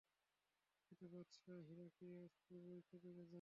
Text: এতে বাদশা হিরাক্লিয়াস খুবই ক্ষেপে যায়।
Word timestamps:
এতে 0.91 1.05
বাদশা 1.13 1.53
হিরাক্লিয়াস 1.67 2.33
খুবই 2.43 2.79
ক্ষেপে 2.87 3.11
যায়। 3.17 3.29